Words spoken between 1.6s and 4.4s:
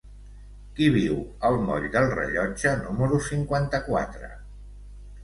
moll del Rellotge número cinquanta-quatre?